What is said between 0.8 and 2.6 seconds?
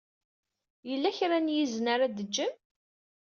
Yella kra n yizen ara d-teǧǧem?